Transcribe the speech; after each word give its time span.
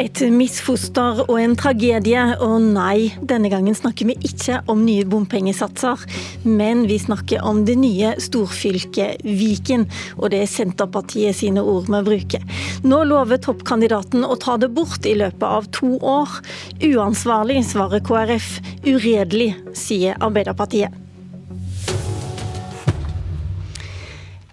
Et 0.00 0.22
misfoster 0.32 1.18
og 1.26 1.34
en 1.36 1.52
tragedie, 1.58 2.20
og 2.40 2.64
nei, 2.64 3.12
denne 3.28 3.50
gangen 3.52 3.76
snakker 3.76 4.08
vi 4.08 4.14
ikke 4.24 4.62
om 4.72 4.86
nye 4.86 5.04
bompengesatser. 5.04 6.00
Men 6.48 6.86
vi 6.88 6.96
snakker 7.02 7.44
om 7.44 7.60
det 7.68 7.76
nye 7.76 8.14
storfylket 8.22 9.20
Viken, 9.26 9.84
og 10.16 10.32
det 10.32 10.40
er 10.46 10.50
Senterpartiet 10.50 11.36
sine 11.42 11.60
ord 11.60 11.92
vi 11.92 12.02
bruker. 12.08 12.48
Nå 12.88 13.02
lover 13.12 13.42
toppkandidaten 13.44 14.24
å 14.24 14.38
ta 14.40 14.56
det 14.56 14.72
bort 14.72 15.04
i 15.04 15.14
løpet 15.20 15.44
av 15.60 15.68
to 15.76 15.98
år. 16.00 16.40
Uansvarlig, 16.88 17.60
svarer 17.68 18.00
KrF. 18.08 18.50
Uredelig, 18.88 19.52
sier 19.76 20.16
Arbeiderpartiet. 20.24 21.01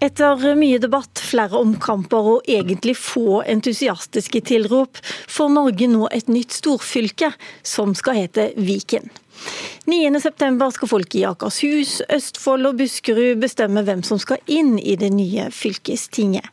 Etter 0.00 0.54
mye 0.56 0.78
debatt, 0.80 1.20
flere 1.20 1.58
omkamper 1.60 2.28
og 2.34 2.46
egentlig 2.48 2.94
få 2.96 3.42
entusiastiske 3.44 4.40
tilrop, 4.48 4.96
får 5.28 5.50
Norge 5.52 5.88
nå 5.92 6.06
et 6.08 6.30
nytt 6.32 6.54
storfylke, 6.56 7.28
som 7.60 7.92
skal 7.98 8.22
hete 8.22 8.46
Viken. 8.56 9.10
9.9 9.90 10.70
skal 10.72 10.88
folk 10.88 11.16
i 11.16 11.24
Akershus, 11.28 11.98
Østfold 12.16 12.68
og 12.70 12.78
Buskerud 12.78 13.40
bestemme 13.42 13.82
hvem 13.84 14.00
som 14.06 14.20
skal 14.20 14.40
inn 14.48 14.78
i 14.78 14.94
det 15.00 15.10
nye 15.12 15.50
fylkestinget. 15.52 16.48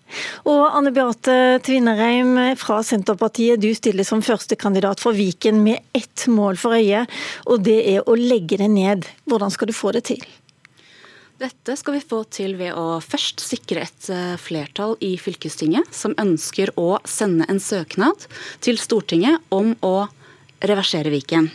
Og 0.48 0.66
Anne 0.68 0.92
Beate 0.96 1.62
Tvinnereim 1.64 2.34
fra 2.60 2.82
Senterpartiet, 2.84 3.64
du 3.64 3.72
stiller 3.76 4.08
som 4.08 4.24
førstekandidat 4.26 5.04
for 5.04 5.16
Viken 5.16 5.64
med 5.64 5.88
ett 5.96 6.28
mål 6.28 6.60
for 6.60 6.76
øye, 6.76 7.06
og 7.48 7.64
det 7.68 7.80
er 7.96 8.04
å 8.04 8.20
legge 8.20 8.60
det 8.60 8.72
ned. 8.76 9.08
Hvordan 9.24 9.56
skal 9.56 9.72
du 9.72 9.76
få 9.78 9.96
det 9.96 10.04
til? 10.12 10.28
Dette 11.38 11.76
skal 11.78 12.00
vi 12.00 12.02
få 12.02 12.24
til 12.34 12.56
ved 12.58 12.74
å 12.74 12.98
først 13.04 13.44
sikre 13.46 13.84
et 13.86 14.08
eh, 14.10 14.34
flertall 14.42 14.96
i 15.06 15.12
fylkestinget 15.22 15.92
som 15.94 16.16
ønsker 16.18 16.72
å 16.82 16.98
sende 17.06 17.46
en 17.52 17.62
søknad 17.62 18.26
til 18.66 18.80
Stortinget 18.82 19.44
om 19.54 19.76
å 19.86 20.08
reversere 20.66 21.14
Viken. 21.14 21.52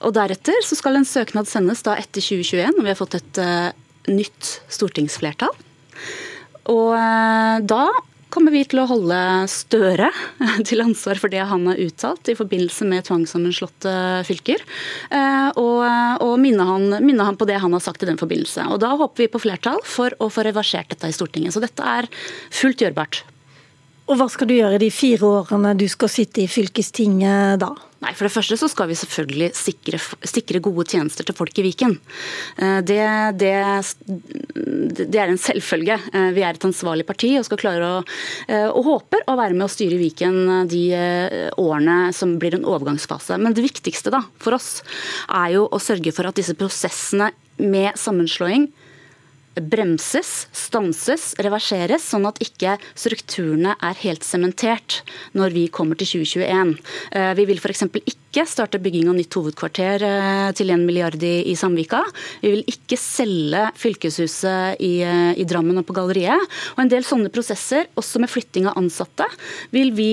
Og 0.00 0.14
Deretter 0.16 0.64
så 0.64 0.78
skal 0.78 0.96
en 0.96 1.08
søknad 1.08 1.50
sendes 1.50 1.84
da 1.84 1.98
etter 2.00 2.24
2021, 2.24 2.72
når 2.78 2.86
vi 2.86 2.92
har 2.94 3.00
fått 3.02 3.18
et 3.18 3.40
uh, 3.44 3.68
nytt 4.08 4.54
stortingsflertall. 4.72 5.52
Og 6.72 6.94
uh, 6.96 7.60
da 7.60 7.84
kommer 8.32 8.54
vi 8.54 8.62
til 8.68 8.80
å 8.82 8.88
holde 8.88 9.18
Støre 9.50 10.08
til 10.68 10.82
ansvar 10.84 11.20
for 11.20 11.32
det 11.32 11.42
han 11.48 11.66
har 11.68 11.80
uttalt 11.82 12.30
i 12.32 12.36
forbindelse 12.38 12.86
med 12.88 13.06
tvangssammenslåtte 13.08 13.94
fylker, 14.28 14.62
eh, 15.12 15.48
og, 15.60 15.82
og 16.24 16.34
minne, 16.40 16.66
han, 16.68 16.88
minne, 17.04 17.26
han, 17.28 17.38
på 17.38 17.48
det 17.48 17.60
han 17.62 17.74
har 17.76 17.84
sagt 17.84 18.04
i 18.04 18.08
den 18.08 18.20
forbindelse. 18.20 18.66
Og 18.72 18.80
Da 18.82 18.94
håper 18.96 19.24
vi 19.26 19.30
på 19.32 19.42
flertall 19.42 19.82
for 19.86 20.14
å 20.22 20.30
få 20.32 20.46
reversert 20.46 20.90
dette 20.92 21.10
i 21.10 21.16
Stortinget. 21.16 21.54
Så 21.54 21.62
dette 21.62 21.84
er 21.84 22.08
fullt 22.54 22.84
gjørbart. 22.84 23.22
Og 24.10 24.18
Hva 24.18 24.28
skal 24.32 24.50
du 24.50 24.56
gjøre 24.56 24.80
de 24.82 24.90
fire 24.92 25.28
årene 25.42 25.76
du 25.78 25.86
skal 25.90 26.10
sitte 26.10 26.42
i 26.42 26.50
fylkestinget 26.50 27.62
da? 27.62 27.74
Nei, 28.02 28.12
For 28.18 28.26
det 28.26 28.34
første 28.34 28.56
så 28.58 28.66
skal 28.70 28.88
vi 28.90 28.96
selvfølgelig 28.98 29.52
sikre, 29.54 29.98
sikre 30.26 30.60
gode 30.64 30.88
tjenester 30.90 31.26
til 31.26 31.36
folk 31.38 31.58
i 31.60 31.64
Viken. 31.68 31.94
Eh, 32.58 32.80
det, 32.88 32.98
det, 33.38 33.52
det, 35.06 35.20
er 35.22 35.30
en 35.30 35.38
selvfølge. 35.38 36.00
Eh, 36.10 36.30
vi 36.34 36.42
er 36.42 36.58
et 36.58 36.66
ansvarlig 36.66 37.06
parti 37.06 37.30
og 37.38 37.46
skal 37.46 37.60
klare 37.62 37.92
å, 38.00 38.02
eh, 38.48 38.66
og 38.66 38.88
håper 38.88 39.22
å 39.30 39.36
være 39.38 39.54
med 39.54 39.68
å 39.68 39.70
styre 39.70 40.00
Viken 40.00 40.66
de 40.70 40.82
årene 41.62 42.10
som 42.16 42.34
blir 42.42 42.58
en 42.58 42.66
overgangsfase. 42.66 43.38
Men 43.38 43.54
det 43.54 43.68
viktigste 43.68 44.10
da, 44.14 44.24
for 44.42 44.58
oss 44.58 44.80
er 45.28 45.54
jo 45.54 45.68
å 45.70 45.82
sørge 45.82 46.14
for 46.16 46.26
at 46.26 46.38
disse 46.38 46.58
prosessene 46.58 47.30
med 47.62 47.94
sammenslåing 48.00 48.66
bremses, 49.60 50.46
stanses, 50.56 51.32
reverseres, 51.42 52.04
sånn 52.08 52.26
at 52.28 52.40
ikke 52.42 52.76
strukturene 52.98 53.74
er 53.84 53.98
helt 54.02 54.24
sementert 54.24 55.02
når 55.36 55.54
vi 55.56 55.66
kommer 55.72 55.98
til 55.98 56.22
2021. 56.24 56.74
Eh, 57.12 57.32
vi 57.38 57.46
vil 57.50 57.60
f.eks. 57.60 57.84
ikke 58.00 58.46
starte 58.48 58.80
bygging 58.82 59.10
av 59.12 59.18
nytt 59.18 59.36
hovedkvarter 59.36 60.06
eh, 60.08 60.48
til 60.56 60.72
1 60.72 60.86
milliard 60.88 61.20
i, 61.22 61.54
Samvika. 61.58 62.00
Vi 62.40 62.54
vil 62.56 62.64
ikke 62.72 62.98
selge 63.00 63.66
fylkeshuset 63.78 64.80
i, 64.80 64.92
eh, 65.04 65.32
i, 65.36 65.48
Drammen 65.48 65.82
og 65.82 65.86
på 65.88 65.96
Galleriet. 65.96 66.48
Og 66.76 66.84
en 66.84 66.92
del 66.92 67.06
sånne 67.06 67.32
prosesser, 67.32 67.90
også 68.00 68.22
med 68.22 68.32
flytting 68.32 68.70
av 68.70 68.78
ansatte, 68.80 69.26
vil 69.74 69.92
vi 69.96 70.10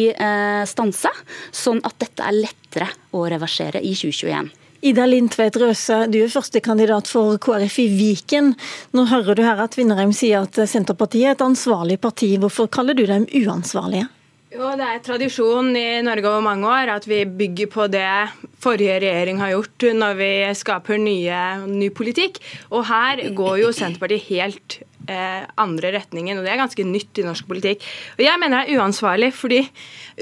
stanse, 0.67 1.09
sånn 1.55 1.79
at 1.87 1.95
dette 2.01 2.25
er 2.25 2.35
lettere 2.35 2.89
å 3.15 3.23
reversere 3.31 3.79
i 3.83 3.93
2021. 3.95 4.49
Ida 4.79 5.03
Lindtveit 5.03 5.57
Røse, 5.59 5.95
du 6.07 6.21
er 6.23 6.29
førstekandidat 6.31 7.09
for 7.11 7.35
KrF 7.43 7.81
i 7.83 7.87
Viken. 7.91 8.53
Nå 8.95 9.03
hører 9.11 9.35
du 9.35 9.41
her 9.43 9.59
at 9.59 9.75
Vinnerheim 9.75 10.13
sier 10.15 10.45
at 10.45 10.55
Senterpartiet 10.71 11.27
er 11.27 11.35
et 11.35 11.43
ansvarlig 11.43 11.97
parti. 11.99 12.29
Hvorfor 12.39 12.69
kaller 12.71 12.95
du 12.95 13.03
dem 13.09 13.25
uansvarlige? 13.27 14.07
Jo, 14.49 14.71
Det 14.79 14.85
er 14.87 15.01
tradisjon 15.03 15.75
i 15.75 15.99
Norge 16.01 16.31
over 16.31 16.41
mange 16.41 16.65
år 16.65 16.93
at 16.95 17.03
vi 17.05 17.25
bygger 17.27 17.67
på 17.69 17.89
det 17.91 18.31
forrige 18.63 18.95
regjering 19.03 19.43
har 19.43 19.51
gjort 19.51 19.85
når 19.99 20.15
vi 20.17 20.31
skaper 20.55 20.97
nye, 20.97 21.41
ny 21.67 21.91
politikk. 21.91 22.39
Og 22.71 22.87
her 22.87 23.27
går 23.35 23.59
jo 23.65 23.75
Senterpartiet 23.75 24.31
helt 24.31 24.79
eh, 25.09 25.47
andre 25.59 25.93
retningen, 25.97 26.37
og 26.37 26.45
det 26.45 26.53
er 26.53 26.61
ganske 26.61 26.85
nytt 26.87 27.21
i 27.21 27.25
norsk 27.25 27.49
politikk. 27.49 27.83
Og 28.17 28.23
Jeg 28.25 28.41
mener 28.41 28.63
det 28.63 28.75
er 28.75 28.81
uansvarlig, 28.83 29.31
fordi 29.35 29.61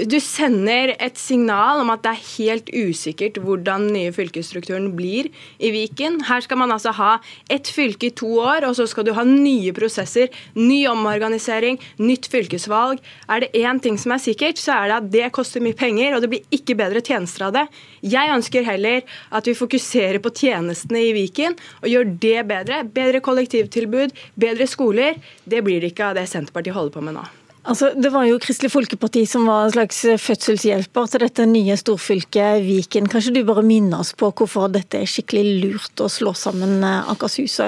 du 0.08 0.20
sender 0.22 0.94
et 1.02 1.18
signal 1.20 1.82
om 1.82 1.92
at 1.94 2.04
det 2.06 2.14
er 2.14 2.26
helt 2.38 2.72
usikkert 2.74 3.40
hvordan 3.42 3.88
den 3.88 3.96
nye 3.96 4.14
fylkesstrukturen 4.16 4.92
blir 4.98 5.30
i 5.60 5.72
Viken. 5.74 6.20
Her 6.28 6.44
skal 6.46 6.60
man 6.62 6.74
altså 6.74 6.94
ha 6.98 7.18
ett 7.54 7.70
fylke 7.74 8.10
i 8.10 8.16
to 8.16 8.30
år, 8.42 8.68
og 8.68 8.76
så 8.78 8.88
skal 8.90 9.08
du 9.08 9.14
ha 9.18 9.26
nye 9.28 9.74
prosesser, 9.76 10.32
ny 10.58 10.84
omorganisering, 10.90 11.80
nytt 12.02 12.30
fylkesvalg. 12.32 13.02
Er 13.30 13.44
det 13.44 13.52
én 13.58 13.82
ting 13.84 13.98
som 14.02 14.14
er 14.16 14.24
sikkert, 14.24 14.62
så 14.62 14.76
er 14.78 14.90
det 14.90 14.98
at 14.98 15.12
det 15.14 15.32
koster 15.36 15.64
mye 15.64 15.78
penger, 15.78 16.16
og 16.16 16.24
det 16.24 16.32
blir 16.32 16.54
ikke 16.54 16.78
bedre 16.78 17.02
tjenester 17.02 17.48
av 17.50 17.56
det. 17.58 17.66
Jeg 18.06 18.34
ønsker 18.34 18.68
heller 18.68 19.02
at 19.34 19.50
vi 19.50 19.58
fokuserer 19.58 20.22
på 20.24 20.34
tjenestene 20.36 21.02
i 21.08 21.14
Viken 21.16 21.58
og 21.82 21.90
gjør 21.92 22.12
det 22.22 22.38
bedre. 22.50 22.84
Bedre 22.98 23.22
kollektivtilbud, 23.24 24.14
bedre 24.40 24.68
skoler. 24.78 25.20
Det 25.44 25.66
blir 25.66 25.82
det 25.82 25.92
ikke 25.92 26.12
av 26.12 26.22
det 26.22 26.30
Senterpartiet 26.30 26.78
holder 26.78 26.96
på 26.96 27.06
med 27.10 27.18
nå. 27.18 27.26
Altså, 27.68 27.90
det 28.00 28.14
var 28.14 28.24
jo 28.24 28.38
Kristelig 28.40 28.72
Folkeparti 28.72 29.26
som 29.28 29.44
var 29.50 29.66
en 29.66 29.74
slags 29.74 29.98
fødselshjelper 30.24 31.10
til 31.12 31.24
dette 31.26 31.48
nye 31.52 31.76
storfylket 31.76 32.62
Viken. 32.64 33.10
Kanskje 33.12 33.34
du 33.36 33.42
bare 33.48 33.66
minner 33.68 34.06
oss 34.06 34.14
på 34.16 34.30
hvorfor 34.32 34.72
dette 34.72 35.02
er 35.02 35.10
skikkelig 35.10 35.66
lurt 35.66 36.04
å 36.04 36.08
slå 36.08 36.32
sammen 36.32 36.80
eh, 36.80 37.12
Akershus, 37.12 37.60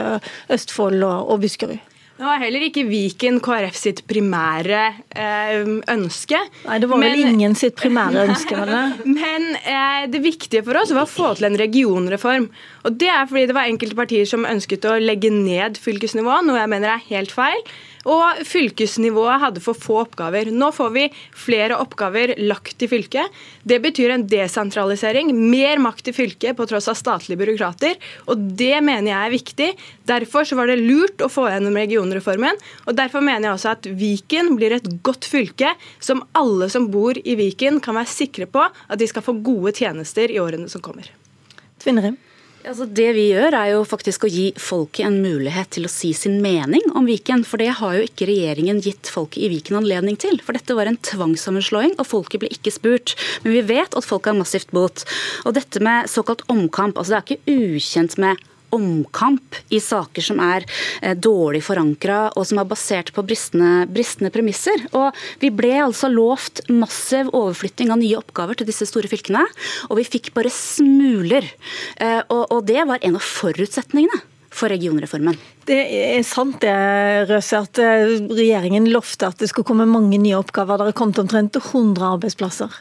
Østfold 0.56 1.04
og 1.04 1.36
Buskerud? 1.44 1.82
Det 2.20 2.28
var 2.28 2.42
heller 2.42 2.66
ikke 2.66 2.82
Viken 2.84 3.38
KrF 3.40 3.78
sitt 3.80 4.00
primære 4.10 4.80
eh, 5.16 5.62
ønske. 5.94 6.40
Nei, 6.66 6.80
det 6.84 6.90
var 6.92 7.00
vel 7.00 7.14
men, 7.16 7.30
ingen 7.32 7.54
sitt 7.56 7.78
primære 7.80 8.26
ønske, 8.28 8.58
var? 8.60 8.98
Men 9.08 9.46
eh, 9.62 10.04
det 10.12 10.20
viktige 10.26 10.66
for 10.68 10.82
oss 10.82 10.92
var 10.92 11.08
å 11.08 11.10
få 11.10 11.30
til 11.40 11.48
en 11.48 11.56
regionreform. 11.62 12.50
Og 12.84 12.98
det 13.00 13.08
er 13.14 13.30
fordi 13.30 13.46
det 13.48 13.56
var 13.56 13.72
enkelte 13.72 13.96
partier 13.96 14.28
som 14.28 14.44
ønsket 14.50 14.90
å 14.92 14.98
legge 15.00 15.32
ned 15.32 15.80
fylkesnivået, 15.80 16.44
noe 16.50 16.60
jeg 16.60 16.74
mener 16.76 16.98
er 16.98 17.08
helt 17.08 17.32
feil. 17.32 17.64
Og 18.10 18.42
fylkesnivået 18.48 19.42
hadde 19.44 19.62
for 19.64 19.78
få 19.78 20.00
oppgaver. 20.04 20.50
Nå 20.50 20.72
får 20.74 20.94
vi 20.96 21.06
flere 21.38 21.78
oppgaver 21.78 22.34
lagt 22.42 22.82
i 22.82 22.90
fylket. 22.90 23.36
Det 23.62 23.78
betyr 23.84 24.16
en 24.16 24.26
desentralisering, 24.30 25.32
mer 25.52 25.82
makt 25.84 26.10
i 26.10 26.16
fylket 26.16 26.58
på 26.58 26.66
tross 26.70 26.90
av 26.90 26.98
statlige 26.98 27.40
byråkrater. 27.42 28.00
Og 28.32 28.48
det 28.60 28.80
mener 28.86 29.12
jeg 29.12 29.20
er 29.20 29.36
viktig. 29.36 29.70
Derfor 30.10 30.48
så 30.48 30.58
var 30.58 30.72
det 30.72 30.80
lurt 30.82 31.22
å 31.22 31.30
få 31.32 31.48
gjennom 31.52 31.78
regionreformen. 31.78 32.58
Og 32.88 32.98
derfor 32.98 33.26
mener 33.26 33.50
jeg 33.50 33.58
også 33.60 33.76
at 33.76 33.92
Viken 34.00 34.56
blir 34.58 34.78
et 34.80 34.90
godt 35.06 35.28
fylke 35.30 35.76
som 36.02 36.24
alle 36.38 36.72
som 36.74 36.90
bor 36.90 37.20
i 37.20 37.38
Viken 37.40 37.78
kan 37.84 38.00
være 38.00 38.14
sikre 38.14 38.50
på 38.50 38.66
at 38.66 38.98
de 39.00 39.10
skal 39.10 39.26
få 39.26 39.38
gode 39.46 39.76
tjenester 39.78 40.32
i 40.34 40.42
årene 40.42 40.72
som 40.72 40.82
kommer. 40.82 41.12
Tvinnerim. 41.80 42.18
Altså 42.68 42.84
det 42.92 43.08
vi 43.16 43.30
gjør 43.30 43.56
er 43.56 43.70
jo 43.72 43.86
faktisk 43.88 44.26
å 44.28 44.30
gi 44.30 44.50
folket 44.60 45.06
en 45.08 45.22
mulighet 45.24 45.70
til 45.78 45.88
å 45.88 45.92
si 45.92 46.12
sin 46.18 46.42
mening 46.44 46.84
om 46.98 47.08
Viken. 47.08 47.46
For 47.48 47.62
det 47.62 47.70
har 47.80 47.96
jo 47.96 48.04
ikke 48.04 48.28
regjeringen 48.28 48.82
gitt 48.84 49.08
folket 49.08 49.46
i 49.46 49.52
Viken 49.54 49.80
anledning 49.80 50.20
til. 50.20 50.36
For 50.44 50.58
dette 50.58 50.76
var 50.76 50.90
en 50.90 51.00
tvangssammenslåing, 51.00 51.96
og 51.96 52.10
folket 52.10 52.44
ble 52.44 52.52
ikke 52.52 52.74
spurt. 52.76 53.16
Men 53.46 53.56
vi 53.56 53.64
vet 53.72 53.96
at 53.96 54.08
folk 54.08 54.28
har 54.28 54.36
massivt 54.38 54.74
bot. 54.76 55.06
Og 55.48 55.56
dette 55.56 55.80
med 55.84 56.12
såkalt 56.12 56.44
omkamp, 56.52 57.00
altså 57.00 57.16
det 57.16 57.20
er 57.22 57.28
ikke 57.30 57.60
ukjent 57.80 58.20
med 58.20 58.49
omkamp 58.76 59.58
i 59.74 59.82
saker 59.84 60.26
som 60.26 60.42
er 60.44 60.66
eh, 61.02 61.16
dårlig 61.18 61.62
forankra 61.66 62.22
og 62.36 62.48
som 62.48 62.62
er 62.62 62.70
basert 62.70 63.14
på 63.16 63.24
bristende, 63.26 63.86
bristende, 63.92 64.32
premisser. 64.34 64.88
Og 64.94 65.16
Vi 65.42 65.52
ble 65.54 65.76
altså 65.84 66.10
lovt 66.12 66.64
massiv 66.72 67.32
overflytting 67.34 67.94
av 67.94 68.02
nye 68.02 68.20
oppgaver 68.20 68.60
til 68.60 68.70
disse 68.70 68.88
store 68.90 69.10
fylkene, 69.12 69.46
og 69.90 70.00
vi 70.00 70.08
fikk 70.08 70.34
bare 70.36 70.52
smuler. 70.54 71.48
Eh, 71.98 72.22
og, 72.28 72.50
og 72.50 72.66
det 72.70 72.84
var 72.90 73.02
en 73.02 73.18
av 73.20 73.26
forutsetningene 73.26 74.22
for 74.50 74.72
regionreformen. 74.74 75.38
Det 75.70 75.78
er 76.18 76.24
sant 76.26 76.58
det, 76.64 76.74
Røse, 77.30 77.62
at 77.62 77.82
eh, 77.82 78.18
regjeringen 78.34 78.90
lovte 78.90 79.30
at 79.30 79.42
det 79.42 79.52
skulle 79.52 79.68
komme 79.70 79.90
mange 79.90 80.18
nye 80.22 80.40
oppgaver. 80.40 80.90
Det 80.90 80.98
kom 80.98 81.10
kommet 81.10 81.26
omtrent 81.26 81.60
100 81.62 82.14
arbeidsplasser. 82.16 82.80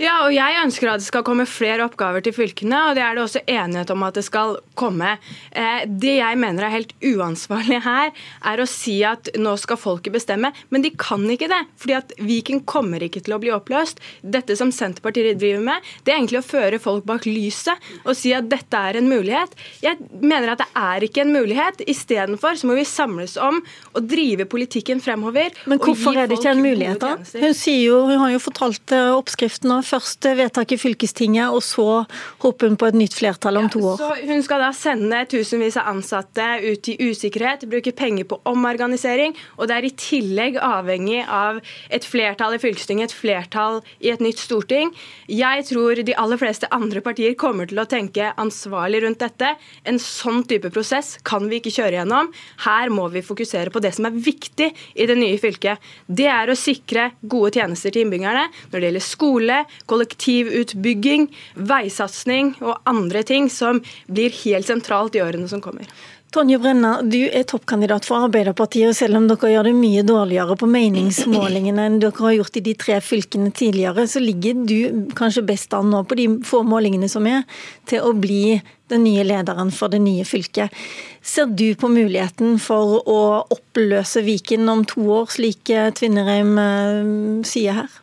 Ja, 0.00 0.22
og 0.24 0.32
jeg 0.32 0.56
ønsker 0.62 0.88
at 0.88 1.02
det 1.02 1.06
skal 1.10 1.24
komme 1.26 1.44
flere 1.44 1.84
oppgaver 1.84 2.22
til 2.24 2.32
fylkene, 2.32 2.78
og 2.88 2.96
det 2.96 3.02
er 3.04 3.16
det 3.16 3.24
også 3.26 3.42
enighet 3.44 3.90
om 3.92 4.04
at 4.06 4.16
det 4.16 4.24
skal 4.24 4.54
komme. 4.78 5.10
Eh, 5.52 5.82
det 5.84 6.14
jeg 6.16 6.38
mener 6.40 6.64
er 6.64 6.72
helt 6.72 6.94
uansvarlig 7.04 7.82
her, 7.84 8.14
er 8.48 8.62
å 8.62 8.68
si 8.68 8.94
at 9.04 9.28
nå 9.36 9.52
skal 9.60 9.76
folket 9.80 10.14
bestemme, 10.14 10.54
men 10.72 10.84
de 10.86 10.92
kan 10.96 11.26
ikke 11.28 11.50
det. 11.52 11.60
fordi 11.80 11.96
at 11.98 12.14
Viken 12.16 12.62
kommer 12.64 13.02
ikke 13.04 13.20
til 13.26 13.36
å 13.36 13.40
bli 13.42 13.52
oppløst. 13.52 14.00
Dette 14.24 14.56
som 14.56 14.72
Senterpartiet 14.72 15.36
driver 15.40 15.66
med, 15.68 15.90
det 16.04 16.14
er 16.14 16.20
egentlig 16.22 16.40
å 16.40 16.48
føre 16.48 16.80
folk 16.80 17.04
bak 17.04 17.28
lyset 17.28 17.76
og 18.04 18.16
si 18.16 18.32
at 18.36 18.48
dette 18.48 18.80
er 18.80 18.96
en 18.96 19.08
mulighet. 19.10 19.52
Jeg 19.84 20.00
mener 20.22 20.54
at 20.54 20.62
det 20.64 20.68
er 20.80 21.04
ikke 21.04 21.26
en 21.26 21.34
mulighet. 21.36 21.84
Istedenfor 21.84 22.56
så 22.56 22.70
må 22.70 22.78
vi 22.78 22.86
samles 22.88 23.36
om 23.36 23.60
å 23.92 24.00
drive 24.00 24.48
politikken 24.48 25.04
fremover. 25.04 25.52
Men 25.68 25.82
hvorfor 25.82 26.16
er 26.16 26.30
det 26.30 26.40
ikke 26.40 26.54
en 26.54 26.64
mulighet, 26.64 27.04
da? 27.04 27.18
Hun, 27.20 27.54
jo, 27.76 28.00
hun 28.08 28.24
har 28.24 28.34
jo 28.34 28.42
fortalt 28.48 28.96
eh, 28.96 29.12
oppskriften 29.12 29.76
av 29.76 29.89
først 29.90 30.28
vedtak 30.38 30.74
i 30.74 30.78
fylkestinget, 30.80 31.50
og 31.50 31.62
så 31.64 32.04
håper 32.44 32.70
hun 32.70 32.78
på 32.80 32.90
et 32.90 32.98
nytt 32.98 33.16
flertall 33.18 33.60
om 33.60 33.68
to 33.72 33.82
år. 33.92 34.00
Ja, 34.00 34.10
så 34.14 34.30
hun 34.30 34.44
skal 34.46 34.62
da 34.64 34.70
sende 34.76 35.22
tusenvis 35.30 35.78
av 35.80 35.90
ansatte 35.92 36.46
ut 36.64 36.90
i 36.92 36.96
usikkerhet, 37.10 37.66
bruke 37.70 37.94
penger 37.96 38.28
på 38.30 38.40
omorganisering, 38.48 39.34
og 39.58 39.70
det 39.70 39.76
er 39.76 39.88
i 39.88 39.94
tillegg 39.98 40.58
avhengig 40.62 41.22
av 41.26 41.60
et 41.90 42.06
flertall 42.06 42.56
i 42.56 42.62
fylkestinget, 42.62 43.10
et 43.10 43.16
flertall 43.16 43.80
i 44.04 44.12
et 44.12 44.22
nytt 44.22 44.40
storting. 44.40 44.92
Jeg 45.30 45.66
tror 45.70 46.02
de 46.06 46.16
aller 46.18 46.40
fleste 46.40 46.68
andre 46.74 47.02
partier 47.04 47.36
kommer 47.38 47.68
til 47.70 47.80
å 47.82 47.88
tenke 47.90 48.32
ansvarlig 48.40 49.02
rundt 49.04 49.22
dette. 49.22 49.54
En 49.88 50.00
sånn 50.02 50.44
type 50.48 50.70
prosess 50.74 51.16
kan 51.26 51.48
vi 51.50 51.60
ikke 51.60 51.74
kjøre 51.74 52.00
gjennom. 52.00 52.30
Her 52.66 52.92
må 52.94 53.08
vi 53.12 53.24
fokusere 53.24 53.72
på 53.72 53.82
det 53.82 53.94
som 53.96 54.08
er 54.08 54.16
viktig 54.16 54.70
i 54.70 55.08
det 55.08 55.16
nye 55.18 55.38
fylket. 55.40 55.80
Det 56.06 56.28
er 56.30 56.50
å 56.50 56.58
sikre 56.58 57.10
gode 57.22 57.54
tjenester 57.58 57.94
til 57.94 58.06
innbyggerne 58.06 58.46
når 58.70 58.76
det 58.76 58.88
gjelder 58.88 59.06
skole, 59.06 59.58
kollektivutbygging, 59.90 61.28
veisatsing 61.54 62.54
og 62.60 62.80
andre 62.90 63.24
ting 63.26 63.50
som 63.52 63.82
blir 64.10 64.34
helt 64.44 64.68
sentralt 64.68 65.16
i 65.16 65.24
årene 65.24 65.48
som 65.50 65.62
kommer. 65.64 65.88
Tonje 66.30 66.60
Brenna, 66.62 67.00
du 67.02 67.24
er 67.26 67.42
toppkandidat 67.42 68.04
for 68.06 68.22
Arbeiderpartiet, 68.28 68.92
og 68.92 68.94
selv 68.94 69.18
om 69.18 69.24
dere 69.26 69.48
gjør 69.50 69.66
det 69.66 69.72
mye 69.74 70.04
dårligere 70.06 70.54
på 70.60 70.68
meningsmålingene 70.70 71.86
enn 71.88 71.96
dere 71.98 72.22
har 72.22 72.36
gjort 72.36 72.58
i 72.60 72.62
de 72.68 72.74
tre 72.78 73.00
fylkene 73.02 73.50
tidligere, 73.50 74.04
så 74.06 74.22
ligger 74.22 74.60
du 74.62 75.08
kanskje 75.18 75.42
best 75.48 75.74
an 75.74 75.90
nå 75.90 76.04
på 76.06 76.20
de 76.20 76.28
få 76.46 76.62
målingene 76.62 77.10
som 77.10 77.26
er, 77.26 77.42
til 77.90 78.06
å 78.06 78.14
bli 78.14 78.60
den 78.94 79.02
nye 79.08 79.26
lederen 79.26 79.74
for 79.74 79.90
det 79.90 79.98
nye 80.04 80.22
fylket. 80.26 80.70
Ser 81.18 81.50
du 81.50 81.74
på 81.74 81.90
muligheten 81.90 82.60
for 82.62 83.00
å 83.10 83.20
oppløse 83.50 84.22
Viken 84.22 84.70
om 84.70 84.86
to 84.86 85.02
år, 85.18 85.26
slik 85.34 85.74
Tvinnereim 85.98 86.54
eh, 86.62 87.10
sier 87.46 87.82
her? 87.82 88.00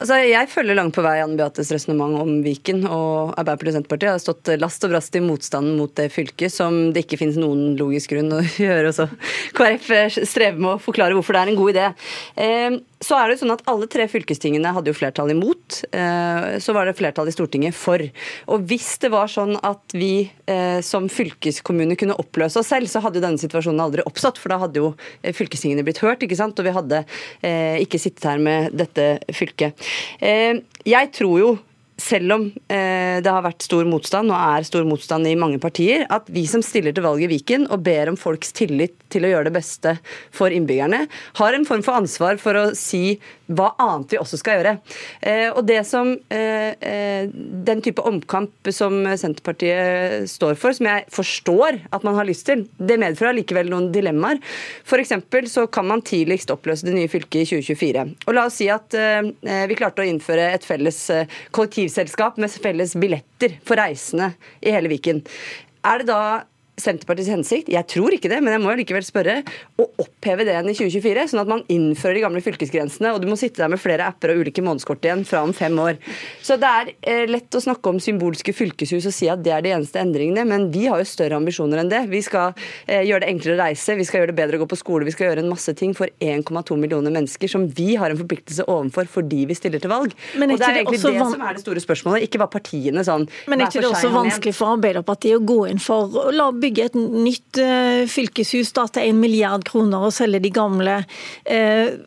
Altså, 0.00 0.16
jeg 0.24 0.48
følger 0.48 0.78
langt 0.78 0.94
på 0.96 1.02
vei 1.04 1.18
Anne 1.20 1.36
Beates 1.36 1.68
resonnement 1.74 2.22
om 2.22 2.38
Viken. 2.40 2.86
og 2.88 3.34
Arbeiderpartiet 3.36 3.68
og 3.68 3.76
Senterpartiet 3.76 4.12
har 4.14 4.22
stått 4.22 4.50
last 4.62 4.86
og 4.86 4.94
brast 4.94 5.18
i 5.18 5.20
motstanden 5.20 5.76
mot 5.76 5.92
det 5.98 6.06
fylket, 6.14 6.54
som 6.54 6.78
det 6.94 7.02
ikke 7.04 7.18
finnes 7.20 7.36
noen 7.36 7.74
logisk 7.76 8.14
grunn 8.14 8.32
å 8.32 8.40
gjøre. 8.64 8.94
Også. 8.94 9.10
KrF 9.58 9.90
strever 10.24 10.56
med 10.56 10.72
å 10.72 10.80
forklare 10.80 11.18
hvorfor 11.18 11.36
det 11.36 11.42
er 11.42 11.52
en 11.52 11.60
god 11.60 11.74
idé. 11.74 11.90
Eh, 12.40 12.78
så 13.00 13.16
er 13.16 13.30
det 13.30 13.38
sånn 13.40 13.52
at 13.54 13.62
Alle 13.70 13.88
tre 13.90 14.04
fylkestingene 14.10 14.72
hadde 14.76 14.92
jo 14.92 14.96
flertall 14.96 15.32
imot. 15.32 15.80
Eh, 15.96 16.58
så 16.60 16.74
var 16.76 16.86
det 16.86 16.98
flertall 16.98 17.30
i 17.30 17.34
Stortinget 17.34 17.76
for. 17.76 18.02
Og 18.52 18.66
Hvis 18.68 18.92
det 19.00 19.12
var 19.14 19.30
sånn 19.32 19.56
at 19.56 19.96
vi 19.96 20.28
eh, 20.50 20.80
som 20.84 21.08
fylkeskommune 21.12 21.96
kunne 22.00 22.18
oppløse 22.20 22.60
oss 22.60 22.70
selv, 22.74 22.90
så 22.92 23.00
hadde 23.04 23.20
jo 23.20 23.24
denne 23.24 23.40
situasjonen 23.40 23.80
aldri 23.80 24.04
oppstått. 24.04 24.40
For 24.40 24.52
da 24.52 24.60
hadde 24.64 24.82
jo 24.82 24.92
eh, 25.22 25.32
fylkestingene 25.36 25.84
blitt 25.86 26.02
hørt, 26.04 26.26
ikke 26.26 26.38
sant? 26.38 26.58
og 26.60 26.66
vi 26.66 26.74
hadde 26.74 26.98
ikke 27.80 27.98
sittet 28.00 28.26
her 28.26 28.40
med 28.42 28.74
dette 28.76 29.04
fylket. 29.34 29.78
Jeg 30.20 31.10
tror 31.16 31.36
jo 31.40 31.50
selv 32.00 32.34
om 32.34 32.46
eh, 32.72 33.18
det 33.22 33.30
har 33.30 33.44
vært 33.44 33.66
stor 33.66 33.86
motstand, 33.88 34.32
og 34.32 34.38
er 34.56 34.66
stor 34.66 34.86
motstand 34.88 35.28
i 35.28 35.36
mange 35.38 35.60
partier, 35.62 36.06
at 36.12 36.28
vi 36.32 36.46
som 36.48 36.64
stiller 36.64 36.94
til 36.96 37.04
valg 37.04 37.22
i 37.24 37.28
Viken 37.30 37.66
og 37.70 37.84
ber 37.86 38.10
om 38.10 38.18
folks 38.18 38.54
tillit 38.56 38.96
til 39.10 39.26
å 39.26 39.32
gjøre 39.32 39.48
det 39.50 39.56
beste 39.58 39.96
for 40.34 40.54
innbyggerne, 40.54 41.04
har 41.40 41.56
en 41.56 41.66
form 41.68 41.84
for 41.86 42.00
ansvar 42.00 42.40
for 42.40 42.56
å 42.58 42.64
si 42.78 43.18
hva 43.50 43.72
annet 43.82 44.12
vi 44.14 44.18
også 44.20 44.38
skal 44.38 44.60
gjøre. 44.60 44.74
Eh, 45.26 45.48
og 45.50 45.64
det 45.66 45.80
som 45.88 46.12
eh, 46.30 47.26
Den 47.70 47.80
type 47.82 48.02
omkamp 48.06 48.70
som 48.72 49.02
Senterpartiet 49.18 50.28
står 50.30 50.54
for, 50.58 50.74
som 50.76 50.86
jeg 50.86 51.06
forstår 51.12 51.80
at 51.90 52.06
man 52.06 52.16
har 52.18 52.28
lyst 52.28 52.46
til, 52.48 52.64
det 52.78 52.98
medfører 53.02 53.36
likevel 53.40 53.70
noen 53.72 53.90
dilemmaer. 53.94 54.38
F.eks. 54.86 55.16
så 55.50 55.66
kan 55.72 55.88
man 55.90 56.04
tidligst 56.06 56.52
oppløse 56.54 56.86
det 56.86 56.94
nye 56.94 57.10
fylket 57.10 57.42
i 57.42 57.60
2024. 57.60 58.06
Og 58.28 58.36
la 58.36 58.46
oss 58.46 58.60
si 58.60 58.68
at 58.70 58.94
vi 58.94 59.78
klarte 59.78 60.04
å 60.04 60.08
innføre 60.08 60.46
et 60.54 60.66
felles 60.66 60.98
kollektiv 61.54 61.89
kollektivselskap 61.90 62.36
med 62.38 62.50
felles 62.50 62.94
billetter 62.94 63.58
for 63.66 63.76
reisende 63.76 64.32
i 64.62 64.70
hele 64.70 64.88
Viken. 64.88 65.22
Er 65.82 65.98
det 65.98 66.06
da 66.06 66.44
Senterpartiets 66.80 67.30
hensikt, 67.32 67.70
jeg 67.72 67.86
tror 67.90 68.14
ikke 68.16 68.30
det, 68.32 68.40
men 68.44 68.54
jeg 68.56 68.62
må 68.64 68.74
likevel 68.78 69.04
spørre, 69.06 69.40
å 69.80 69.86
oppheve 70.02 70.46
det 70.46 70.54
igjen 70.54 70.70
i 70.70 70.76
2024, 70.76 71.26
sånn 71.32 71.42
at 71.42 71.50
man 71.50 71.64
innfører 71.72 72.18
de 72.18 72.24
gamle 72.24 72.42
fylkesgrensene, 72.44 73.12
og 73.14 73.22
du 73.22 73.28
må 73.30 73.38
sitte 73.40 73.62
der 73.62 73.70
med 73.72 73.82
flere 73.82 74.06
apper 74.08 74.34
og 74.34 74.44
ulike 74.44 74.64
månedskort 74.64 75.04
igjen 75.06 75.24
fra 75.28 75.42
om 75.46 75.54
fem 75.56 75.76
år. 75.80 75.98
Så 76.44 76.56
det 76.60 76.70
er 76.70 76.92
eh, 77.02 77.24
lett 77.30 77.54
å 77.54 77.62
snakke 77.62 77.92
om 77.92 78.00
symbolske 78.02 78.54
fylkeshus 78.56 79.08
og 79.10 79.14
si 79.14 79.28
at 79.30 79.42
det 79.44 79.54
er 79.54 79.64
de 79.64 79.74
eneste 79.76 80.00
endringene, 80.00 80.46
men 80.48 80.68
vi 80.74 80.86
har 80.90 81.00
jo 81.02 81.08
større 81.08 81.38
ambisjoner 81.38 81.82
enn 81.82 81.92
det. 81.92 82.02
Vi 82.10 82.22
skal 82.24 82.54
eh, 82.86 83.04
gjøre 83.08 83.24
det 83.24 83.32
enklere 83.34 83.56
å 83.56 83.60
reise, 83.62 83.98
vi 83.98 84.06
skal 84.08 84.22
gjøre 84.22 84.32
det 84.32 84.38
bedre 84.40 84.60
å 84.60 84.64
gå 84.64 84.70
på 84.72 84.80
skole, 84.80 85.08
vi 85.08 85.14
skal 85.14 85.30
gjøre 85.30 85.44
en 85.44 85.52
masse 85.52 85.74
ting 85.78 85.94
for 85.96 86.10
1,2 86.22 86.78
millioner 86.80 87.14
mennesker 87.14 87.50
som 87.50 87.66
vi 87.76 87.94
har 88.00 88.12
en 88.12 88.20
forpliktelse 88.20 88.66
overfor 88.70 89.10
fordi 89.10 89.44
vi 89.50 89.58
stiller 89.58 89.82
til 89.82 89.92
valg. 89.92 90.14
Men 90.40 90.54
og 90.54 90.60
det 90.60 90.68
er 90.68 90.80
egentlig 90.82 91.02
det, 91.02 91.14
det 91.18 91.30
som 91.34 91.46
er 91.46 91.58
det 91.58 91.64
store 91.64 91.84
spørsmålet, 91.84 92.26
ikke 92.26 92.40
hva 92.42 92.50
partiene 92.50 93.04
sånn 93.06 93.26
Men 93.50 93.64
er 93.64 93.70
ikke 93.70 93.84
det 93.84 93.90
også 93.90 94.12
vanskelig 94.14 94.54
for 94.56 94.76
Arbeiderpartiet 94.76 95.38
å 95.38 95.44
gå 95.44 95.60
inn 95.70 95.82
for 95.82 96.08
å 96.08 96.34
la 96.34 96.50
bygge 96.54 96.69
bygge 96.70 96.86
et 96.90 96.96
nytt 96.98 97.60
eh, 97.60 98.06
fylkeshus 98.10 98.72
da, 98.76 98.86
til 98.86 99.10
en 99.10 99.20
milliard 99.20 99.66
kroner 99.68 100.06
og 100.06 100.14
selge 100.14 100.42
de 100.46 100.54
gamle. 100.54 101.02
Eh, 101.44 101.98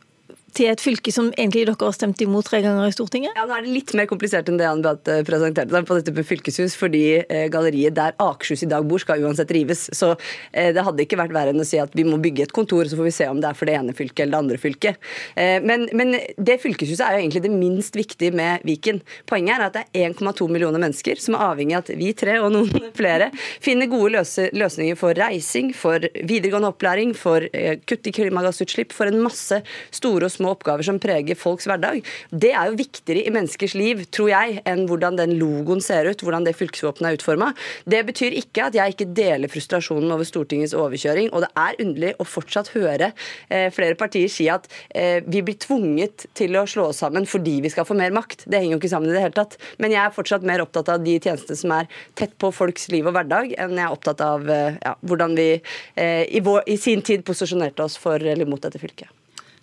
til 0.57 0.69
et 0.71 0.81
fylke 0.81 1.11
som 1.13 1.29
egentlig 1.33 1.65
dere 1.67 1.75
har 1.79 1.95
stemt 1.95 2.21
imot 2.23 2.45
tre 2.47 2.61
ganger 2.63 2.87
i 2.87 2.93
Stortinget? 2.93 3.33
Ja, 3.37 3.45
Nå 3.49 3.55
er 3.55 3.65
det 3.65 3.73
litt 3.73 3.93
mer 3.97 4.07
komplisert 4.09 4.49
enn 4.49 4.59
det 4.59 4.67
han 4.69 4.83
Beate 4.83 5.19
presenterte 5.27 5.81
på 5.87 5.97
dette 5.97 6.13
med 6.15 6.27
fylkeshus, 6.27 6.75
fordi 6.79 7.03
eh, 7.21 7.47
galleriet 7.53 7.95
der 7.97 8.15
Akershus 8.21 8.65
i 8.65 8.69
dag 8.69 8.85
bor, 8.87 9.01
skal 9.01 9.23
uansett 9.23 9.51
rives. 9.55 9.85
Så 9.95 10.13
eh, 10.51 10.71
det 10.75 10.83
hadde 10.85 11.05
ikke 11.05 11.19
vært 11.19 11.33
verre 11.35 11.53
enn 11.53 11.63
å 11.63 11.67
si 11.67 11.79
at 11.81 11.93
vi 11.97 12.05
må 12.07 12.19
bygge 12.23 12.47
et 12.47 12.55
kontor, 12.55 12.87
så 12.89 12.99
får 12.99 13.09
vi 13.09 13.15
se 13.15 13.29
om 13.31 13.41
det 13.41 13.49
er 13.49 13.57
for 13.57 13.69
det 13.69 13.77
ene 13.79 13.95
fylket 13.97 14.25
eller 14.25 14.35
det 14.35 14.41
andre 14.43 14.59
fylket. 14.61 15.09
Eh, 15.39 15.57
men, 15.63 15.87
men 15.97 16.17
det 16.37 16.59
fylkeshuset 16.63 17.05
er 17.05 17.17
jo 17.17 17.23
egentlig 17.23 17.43
det 17.47 17.53
minst 17.53 17.97
viktige 17.97 18.35
med 18.35 18.65
Viken. 18.67 19.01
Poenget 19.29 19.57
er 19.57 19.67
at 19.67 19.77
det 19.77 19.85
er 20.03 20.13
1,2 20.13 20.49
millioner 20.51 20.81
mennesker 20.83 21.21
som 21.21 21.37
er 21.37 21.47
avhengig 21.49 21.77
av 21.77 21.85
at 21.85 21.93
vi 21.99 22.11
tre 22.17 22.37
og 22.43 22.53
noen 22.53 22.89
flere 22.99 23.31
finner 23.63 23.89
gode 23.91 24.13
løse, 24.17 24.49
løsninger 24.55 24.99
for 24.99 25.17
reising, 25.17 25.73
for 25.77 26.03
videregående 26.21 26.73
opplæring, 26.73 27.15
for 27.17 27.45
kutt 27.89 28.07
i 28.09 28.13
klimagassutslipp, 28.15 28.93
for 28.95 29.09
en 29.09 29.21
masse 29.23 29.59
store 29.93 30.27
og 30.27 30.33
små 30.33 30.42
små 30.43 30.53
oppgaver 30.57 30.83
som 30.85 30.99
preger 31.01 31.39
folks 31.39 31.67
hverdag, 31.69 32.03
det 32.29 32.51
er 32.51 32.69
jo 32.69 32.79
viktigere 32.79 33.23
i 33.23 33.33
menneskers 33.33 33.75
liv, 33.79 34.03
tror 34.13 34.29
jeg, 34.33 34.59
enn 34.69 34.85
hvordan 34.89 35.17
den 35.19 35.37
logoen 35.39 35.81
ser 35.83 36.09
ut, 36.09 36.21
hvordan 36.23 36.45
det 36.47 36.55
fylkesvåpenet 36.59 37.09
er 37.09 37.17
utforma. 37.17 37.51
Det 37.89 38.03
betyr 38.07 38.35
ikke 38.41 38.67
at 38.67 38.77
jeg 38.77 38.95
ikke 38.95 39.09
deler 39.15 39.51
frustrasjonen 39.51 40.11
over 40.13 40.27
Stortingets 40.27 40.75
overkjøring, 40.77 41.31
og 41.31 41.45
det 41.45 41.51
er 41.55 41.79
underlig 41.83 42.13
å 42.19 42.27
fortsatt 42.27 42.73
høre 42.75 43.13
eh, 43.49 43.69
flere 43.73 43.97
partier 43.99 44.31
si 44.31 44.49
at 44.51 44.67
eh, 44.89 45.23
vi 45.23 45.43
blir 45.45 45.57
tvunget 45.61 46.27
til 46.37 46.59
å 46.59 46.65
slå 46.69 46.89
oss 46.91 47.01
sammen 47.03 47.27
fordi 47.29 47.59
vi 47.63 47.71
skal 47.73 47.87
få 47.87 47.97
mer 47.97 48.13
makt. 48.15 48.47
Det 48.47 48.59
henger 48.59 48.77
jo 48.77 48.81
ikke 48.81 48.93
sammen 48.93 49.11
i 49.11 49.15
det 49.15 49.23
hele 49.23 49.37
tatt. 49.37 49.57
Men 49.81 49.95
jeg 49.95 50.03
er 50.03 50.15
fortsatt 50.15 50.45
mer 50.47 50.63
opptatt 50.65 50.91
av 50.93 51.03
de 51.05 51.17
tjenestene 51.19 51.59
som 51.59 51.75
er 51.75 51.89
tett 52.19 52.35
på 52.41 52.51
folks 52.55 52.89
liv 52.93 53.07
og 53.07 53.15
hverdag, 53.17 53.55
enn 53.57 53.77
jeg 53.77 53.87
er 53.87 53.97
opptatt 53.97 54.23
av 54.25 54.47
eh, 54.51 54.79
ja, 54.83 54.95
hvordan 55.07 55.37
vi 55.39 55.49
eh, 55.55 56.23
i, 56.27 56.43
vår, 56.43 56.63
i 56.67 56.79
sin 56.81 57.03
tid 57.05 57.25
posisjonerte 57.27 57.85
oss 57.85 57.99
for 58.01 58.21
eller 58.33 58.49
mot 58.49 58.61
dette 58.63 58.81
fylket. 58.81 59.11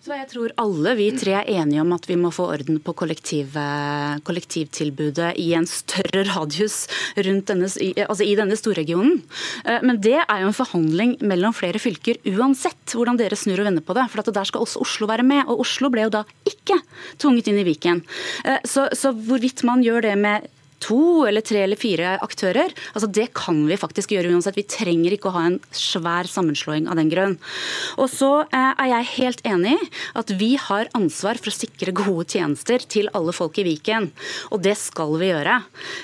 Så 0.01 0.15
jeg 0.17 0.31
tror 0.31 0.53
alle 0.57 0.95
vi 0.97 1.11
tre 1.13 1.35
er 1.37 1.49
enige 1.61 1.81
om 1.83 1.91
at 1.93 2.07
vi 2.09 2.15
må 2.17 2.31
få 2.33 2.47
orden 2.55 2.79
på 2.81 2.93
kollektiv, 2.97 3.53
kollektivtilbudet 4.25 5.35
i 5.37 5.51
en 5.53 5.67
større 5.69 6.23
radius 6.25 6.87
denne, 7.13 7.69
altså 7.69 8.25
i 8.25 8.33
denne 8.39 8.57
storregionen. 8.57 9.19
Eh, 9.61 9.77
men 9.85 9.99
det 10.01 10.17
er 10.23 10.41
jo 10.41 10.49
en 10.49 10.57
forhandling 10.57 11.13
mellom 11.21 11.53
flere 11.53 11.77
fylker 11.81 12.17
uansett 12.33 12.95
hvordan 12.95 13.19
dere 13.19 13.37
snur 13.37 13.61
og 13.61 13.69
vender 13.69 13.85
på 13.85 13.93
det. 13.93 14.07
For 14.09 14.25
der 14.25 14.49
skal 14.49 14.65
også 14.65 14.81
Oslo 14.81 15.09
være 15.11 15.27
med, 15.27 15.43
og 15.45 15.61
Oslo 15.67 15.91
ble 15.93 16.07
jo 16.07 16.15
da 16.17 16.23
ikke 16.49 16.79
tvunget 17.21 17.51
inn 17.51 17.61
i 17.61 17.67
Viken. 17.69 18.01
Eh, 18.41 18.57
så, 18.65 18.87
så 18.97 19.13
hvorvidt 19.13 19.61
man 19.69 19.85
gjør 19.85 20.09
det 20.09 20.17
med 20.17 20.49
to 20.81 21.25
eller 21.29 21.43
tre 21.45 21.63
eller 21.65 21.79
fire 21.79 22.15
aktører. 22.23 22.73
Altså 22.95 23.09
Det 23.11 23.29
kan 23.37 23.63
vi 23.69 23.79
faktisk 23.79 24.13
gjøre 24.15 24.33
uansett. 24.33 24.57
Vi 24.57 24.67
trenger 24.67 25.15
ikke 25.15 25.29
å 25.31 25.35
ha 25.35 25.45
en 25.49 25.59
svær 25.75 26.29
sammenslåing 26.29 26.89
av 26.89 26.97
den 26.99 27.11
grunn. 27.11 27.37
Og 28.01 28.09
så 28.11 28.31
eh, 28.47 28.71
er 28.71 28.91
jeg 28.95 29.11
helt 29.15 29.43
enig 29.47 29.75
i 29.77 29.89
at 30.19 30.33
vi 30.39 30.53
har 30.59 30.89
ansvar 30.97 31.39
for 31.41 31.51
å 31.51 31.55
sikre 31.55 31.95
gode 31.95 32.27
tjenester 32.33 32.83
til 32.91 33.09
alle 33.17 33.33
folk 33.35 33.59
i 33.61 33.65
Viken. 33.67 34.09
Og 34.51 34.63
det 34.65 34.75
skal 34.79 35.15
vi 35.21 35.31
gjøre. 35.31 35.59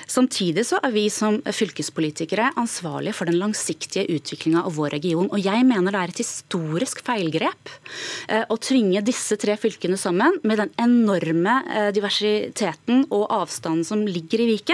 Samtidig 0.10 0.68
så 0.70 0.82
er 0.84 0.94
vi 0.96 1.08
som 1.14 1.40
fylkespolitikere 1.42 2.52
ansvarlige 2.60 3.16
for 3.18 3.30
den 3.30 3.40
langsiktige 3.42 4.08
utviklinga 4.14 4.66
av 4.68 4.78
vår 4.78 4.96
region. 4.98 5.30
Og 5.32 5.42
jeg 5.42 5.66
mener 5.68 5.94
det 5.94 6.04
er 6.04 6.14
et 6.14 6.24
historisk 6.24 7.02
feilgrep 7.08 7.74
eh, 8.30 8.46
å 8.48 8.60
tvinge 8.62 9.04
disse 9.06 9.38
tre 9.40 9.58
fylkene 9.60 9.98
sammen 10.00 10.40
med 10.48 10.62
den 10.62 10.74
enorme 10.82 11.60
eh, 11.72 11.90
diversiteten 11.96 13.06
og 13.10 13.28
avstanden 13.34 13.86
som 13.88 14.06
ligger 14.08 14.44
i 14.44 14.52
Viken. 14.54 14.67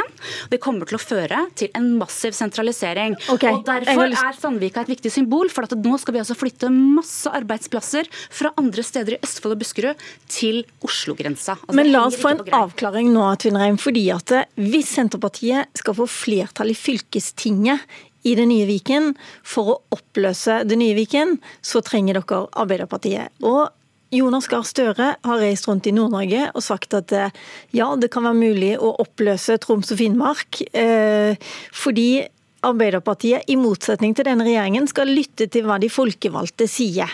Det 0.49 0.59
kommer 0.63 0.89
til 0.89 0.97
å 0.97 1.01
føre 1.01 1.43
til 1.59 1.69
en 1.77 1.91
massiv 1.99 2.35
sentralisering. 2.37 3.17
Okay. 3.33 3.53
Og 3.53 3.65
Derfor 3.67 4.07
er 4.09 4.39
Sandvika 4.39 4.83
et 4.83 4.93
viktig 4.95 5.11
symbol. 5.13 5.49
for 5.53 5.67
at 5.67 5.75
Nå 5.77 5.97
skal 5.99 6.15
vi 6.15 6.21
altså 6.21 6.37
flytte 6.37 6.69
masse 6.71 7.29
arbeidsplasser 7.29 8.07
fra 8.29 8.53
andre 8.57 8.83
steder 8.85 9.17
i 9.17 9.19
Østfold 9.25 9.57
og 9.57 9.61
Buskerud 9.63 10.07
til 10.31 10.63
Oslo-grensa. 10.85 11.57
Altså, 11.59 11.75
Men 11.77 11.91
la 11.91 12.05
oss 12.07 12.17
få 12.19 12.33
en 12.33 12.43
avklaring 12.63 13.11
nå, 13.13 13.25
Tvinnereim. 13.37 13.77
fordi 13.77 14.09
at 14.13 14.31
eh, 14.31 14.49
Hvis 14.57 14.95
Senterpartiet 14.95 15.69
skal 15.77 15.97
få 15.97 16.07
flertall 16.09 16.71
i 16.73 16.77
fylkestinget 16.77 17.79
i 18.23 18.35
det 18.39 18.45
nye 18.47 18.65
Viken 18.69 19.13
for 19.43 19.73
å 19.73 19.79
oppløse 19.91 20.61
det 20.67 20.77
nye 20.79 20.95
Viken, 20.95 21.37
så 21.61 21.83
trenger 21.83 22.21
dere 22.21 22.45
Arbeiderpartiet. 22.55 23.33
Og 23.43 23.67
Jonas 24.13 24.47
Gahr 24.51 24.65
Støre 24.67 25.15
har 25.17 25.41
reist 25.41 25.65
rundt 25.67 25.87
i 25.89 25.93
Nord-Norge 25.95 26.45
og 26.53 26.61
sagt 26.61 26.93
at 26.97 27.11
eh, 27.17 27.33
ja, 27.73 27.87
det 27.97 28.11
kan 28.13 28.27
være 28.27 28.37
mulig 28.37 28.71
å 28.77 28.93
oppløse 29.01 29.57
Troms 29.63 29.89
og 29.93 29.99
Finnmark. 30.01 30.61
Eh, 30.77 31.33
fordi 31.73 32.27
Arbeiderpartiet, 32.63 33.43
i 33.51 33.57
motsetning 33.59 34.13
til 34.15 34.29
denne 34.29 34.45
regjeringen, 34.47 34.85
skal 34.87 35.09
lytte 35.11 35.49
til 35.51 35.65
hva 35.67 35.75
de 35.83 35.89
folkevalgte 35.91 36.63
sier. 36.71 37.11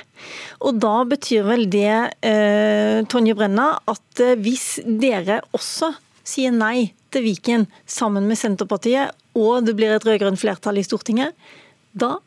Og 0.61 0.77
da 0.77 0.99
betyr 1.09 1.47
vel 1.47 1.65
det, 1.73 1.95
eh, 2.21 2.99
Tonje 3.09 3.33
Brenna, 3.33 3.71
at 3.89 4.23
hvis 4.43 4.77
dere 4.85 5.39
også 5.57 5.89
sier 6.21 6.53
nei 6.53 6.91
til 7.09 7.25
Viken 7.25 7.65
sammen 7.89 8.27
med 8.29 8.37
Senterpartiet, 8.37 9.15
og 9.39 9.65
det 9.65 9.73
blir 9.79 9.95
et 9.95 10.05
rød-grønt 10.05 10.37
flertall 10.37 10.77
i 10.77 10.85
Stortinget, 10.85 11.33
da 11.97 12.17